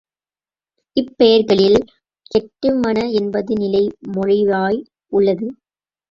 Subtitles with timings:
[0.97, 1.85] இப்பெயர்களில் ல்
[2.31, 4.79] கெட்டு மண என்பது நிலைமொழியாய்
[5.11, 5.47] உள்ளது.